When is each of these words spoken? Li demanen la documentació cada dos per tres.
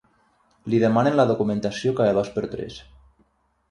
Li 0.75 0.79
demanen 0.85 1.19
la 1.21 1.27
documentació 1.33 1.95
cada 2.03 2.19
dos 2.21 2.35
per 2.39 2.47
tres. 2.57 2.85